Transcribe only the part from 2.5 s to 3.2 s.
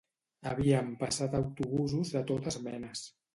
menes.